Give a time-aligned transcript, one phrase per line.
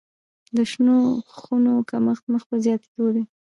[0.55, 0.95] د شنو
[1.39, 3.23] خونو کښت مخ په زیاتیدو دی